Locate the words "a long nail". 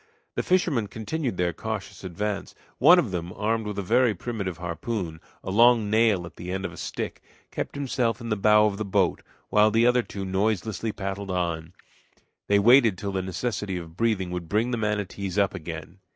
5.43-6.25